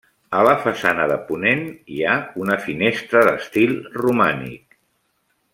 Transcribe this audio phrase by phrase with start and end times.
[0.37, 1.61] A la façana de ponent
[1.97, 4.79] hi ha una finestra d'estil romànic.